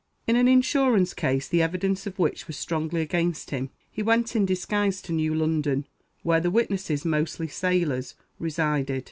"In 0.25 0.35
an 0.35 0.47
insurance 0.47 1.13
case, 1.13 1.47
the 1.47 1.61
evidence 1.61 2.07
of 2.07 2.17
which 2.17 2.47
was 2.47 2.57
strongly 2.57 3.01
against 3.01 3.51
him, 3.51 3.69
he 3.91 4.01
went 4.01 4.35
in 4.35 4.47
disguise 4.47 4.99
to 5.03 5.11
New 5.13 5.35
London, 5.35 5.85
where 6.23 6.39
the 6.41 6.49
witnesses, 6.49 7.05
mostly 7.05 7.47
sailors, 7.47 8.15
resided. 8.39 8.99